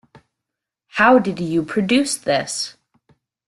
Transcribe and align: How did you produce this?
How 0.87 1.19
did 1.19 1.39
you 1.39 1.61
produce 1.61 2.17
this? 2.17 2.75